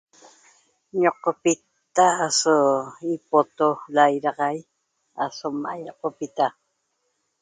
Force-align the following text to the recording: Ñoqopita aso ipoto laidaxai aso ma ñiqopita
Ñoqopita 1.01 2.05
aso 2.25 2.55
ipoto 3.13 3.69
laidaxai 3.95 4.57
aso 5.25 5.47
ma 5.61 5.71
ñiqopita 5.83 6.47